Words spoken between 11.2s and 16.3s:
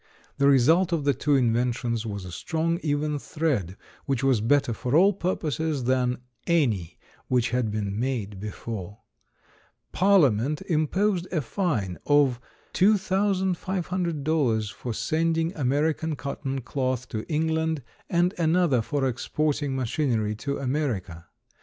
a fine of $2,500 for sending American